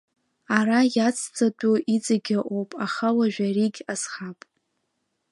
Ара 0.57 0.79
иацҵатәу 0.95 1.75
иҵегь 1.95 2.31
ыҟоуп, 2.39 2.69
аха 2.85 3.07
уажә 3.17 3.39
аригь 3.47 3.79
азхап. 3.93 4.39